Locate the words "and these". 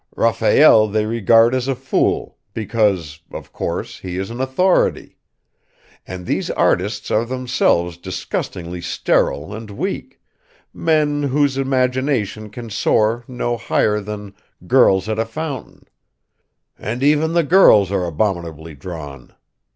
6.07-6.49